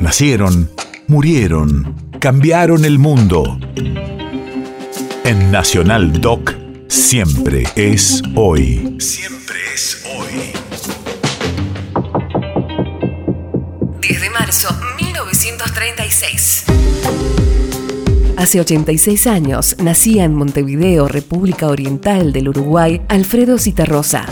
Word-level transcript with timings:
Nacieron, 0.00 0.70
murieron, 1.08 1.94
cambiaron 2.20 2.86
el 2.86 2.98
mundo. 2.98 3.58
En 5.24 5.50
Nacional 5.52 6.22
Doc, 6.22 6.54
siempre 6.88 7.64
es 7.76 8.22
hoy. 8.34 8.96
Siempre 8.98 9.56
es 9.74 10.02
hoy. 10.16 10.52
10 14.00 14.20
de 14.22 14.30
marzo 14.30 14.68
1936. 14.98 16.64
Hace 18.38 18.60
86 18.60 19.26
años 19.26 19.76
nacía 19.82 20.24
en 20.24 20.34
Montevideo, 20.34 21.08
República 21.08 21.66
Oriental 21.66 22.32
del 22.32 22.48
Uruguay, 22.48 23.02
Alfredo 23.08 23.58
Citarrosa. 23.58 24.24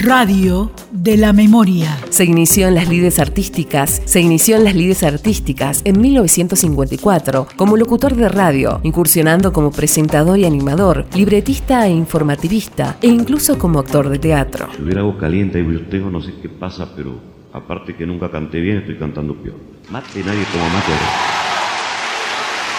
Radio 0.00 0.70
de 0.92 1.16
la 1.16 1.32
Memoria. 1.32 1.98
Se 2.10 2.24
inició 2.24 2.68
en 2.68 2.76
las 2.76 2.88
lides 2.88 3.18
artísticas, 3.18 4.00
se 4.04 4.20
inició 4.20 4.56
en 4.56 4.62
las 4.62 4.76
lides 4.76 5.02
artísticas 5.02 5.82
en 5.84 6.00
1954 6.00 7.48
como 7.56 7.76
locutor 7.76 8.14
de 8.14 8.28
radio, 8.28 8.80
incursionando 8.84 9.52
como 9.52 9.72
presentador 9.72 10.38
y 10.38 10.44
animador, 10.44 11.04
libretista 11.14 11.84
e 11.88 11.90
informativista 11.90 12.96
e 13.02 13.08
incluso 13.08 13.58
como 13.58 13.80
actor 13.80 14.08
de 14.08 14.20
teatro. 14.20 14.68
Si 14.76 14.82
hubiera 14.82 15.00
agua 15.00 15.18
caliente 15.18 15.58
y 15.58 15.62
brutejo, 15.62 16.10
no 16.10 16.22
sé 16.22 16.32
qué 16.40 16.48
pasa, 16.48 16.88
pero 16.94 17.18
aparte 17.52 17.96
que 17.96 18.06
nunca 18.06 18.30
canté 18.30 18.60
bien, 18.60 18.78
estoy 18.78 18.98
cantando 18.98 19.34
peor. 19.34 19.56
Mate 19.90 20.22
nadie 20.22 20.44
como 20.52 20.64
mate. 20.68 20.92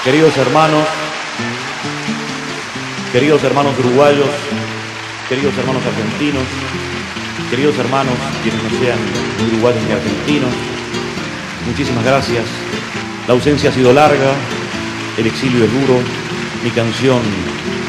Queridos 0.05 0.37
hermanos, 0.37 0.85
queridos 3.11 3.43
hermanos 3.43 3.77
uruguayos, 3.77 4.29
queridos 5.27 5.57
hermanos 5.57 5.83
argentinos, 5.85 6.43
queridos 7.49 7.77
hermanos, 7.77 8.13
quienes 8.43 8.61
no 8.63 8.69
sean 8.79 8.99
uruguayos 9.47 9.81
ni 9.83 9.91
argentinos, 9.91 10.53
muchísimas 11.65 12.03
gracias. 12.03 12.45
La 13.27 13.33
ausencia 13.33 13.69
ha 13.69 13.73
sido 13.73 13.93
larga, 13.93 14.33
el 15.17 15.27
exilio 15.27 15.63
es 15.63 15.71
duro, 15.71 15.99
mi 16.63 16.71
canción 16.71 17.19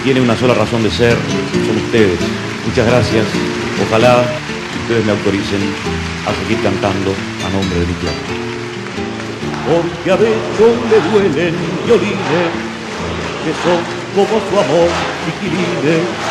tiene 0.04 0.20
una 0.20 0.36
sola 0.36 0.54
razón 0.54 0.82
de 0.82 0.90
ser, 0.90 1.16
son 1.66 1.76
ustedes. 1.76 2.18
Muchas 2.66 2.86
gracias, 2.86 3.26
ojalá 3.86 4.24
ustedes 4.82 5.04
me 5.04 5.12
autoricen 5.12 5.60
a 6.26 6.34
seguir 6.42 6.62
cantando 6.62 7.14
a 7.46 7.50
nombre 7.50 7.80
de 7.80 7.86
mi 7.86 7.94
tierra 7.94 8.40
porque 9.70 10.10
a 10.10 10.16
veces 10.16 10.74
le 10.90 10.98
duelen 11.10 11.54
violines 11.86 12.50
que 13.44 13.52
son 13.62 13.80
como 14.14 14.40
su 14.50 14.58
amor 14.58 14.88
chiquilines. 15.24 16.29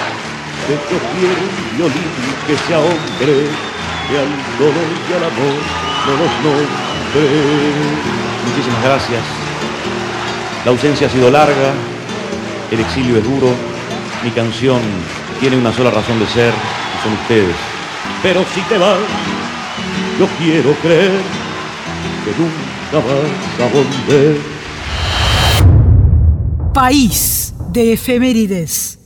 Hecho 0.70 1.00
quiero 1.18 1.34
un 1.34 1.78
violín 1.78 2.12
que 2.46 2.56
sea 2.68 2.78
hombre, 2.78 3.50
que 4.08 4.20
al 4.20 4.30
dolor 4.60 4.90
y 5.10 5.14
al 5.14 5.24
amor 5.24 5.56
no 6.06 6.12
los 6.12 6.32
nombre. 6.44 7.24
Muchísimas 8.46 8.84
gracias. 8.84 9.24
La 10.66 10.70
ausencia 10.72 11.08
ha 11.08 11.10
sido 11.10 11.32
larga, 11.32 11.74
el 12.70 12.80
exilio 12.82 13.18
es 13.18 13.24
duro, 13.24 13.48
mi 14.24 14.30
canción 14.30 14.80
tiene 15.40 15.58
una 15.58 15.74
sola 15.74 15.90
razón 15.90 16.20
de 16.20 16.28
ser, 16.28 16.54
y 16.54 17.04
son 17.04 17.14
ustedes. 17.14 17.56
Pero 18.22 18.46
si 18.54 18.62
te 18.62 18.78
vas, 18.78 19.00
yo 20.20 20.28
quiero 20.38 20.74
creer 20.84 21.20
que 22.26 22.32
nunca 22.38 23.08
País 26.74 27.56
de 27.72 27.94
efemérides. 27.94 28.99